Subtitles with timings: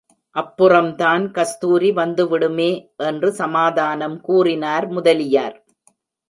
[0.35, 2.69] அப்புறம்தான் கஸ்தூரி வந்துவிடுமே!
[3.03, 5.55] என்று சமாதானம் கூறினார் முதலியார்.